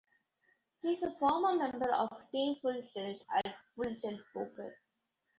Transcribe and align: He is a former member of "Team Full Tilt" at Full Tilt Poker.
He 0.81 0.87
is 0.93 1.03
a 1.03 1.15
former 1.19 1.53
member 1.55 1.93
of 1.93 2.09
"Team 2.31 2.55
Full 2.63 2.81
Tilt" 2.91 3.21
at 3.45 3.55
Full 3.75 3.95
Tilt 4.01 4.19
Poker. 4.33 4.75